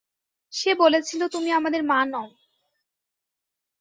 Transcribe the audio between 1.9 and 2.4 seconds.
নও।